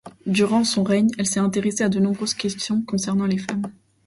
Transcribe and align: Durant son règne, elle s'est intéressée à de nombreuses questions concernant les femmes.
Durant 0.25 0.63
son 0.63 0.81
règne, 0.81 1.11
elle 1.19 1.27
s'est 1.27 1.39
intéressée 1.39 1.83
à 1.83 1.89
de 1.89 1.99
nombreuses 1.99 2.33
questions 2.33 2.81
concernant 2.81 3.27
les 3.27 3.37
femmes. 3.37 3.71